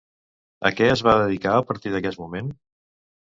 A 0.69 0.71
què 0.77 0.87
es 0.93 1.03
va 1.07 1.13
dedicar 1.19 1.53
a 1.57 1.67
partir 1.67 1.93
d'aquest 1.97 2.21
moment? 2.25 2.51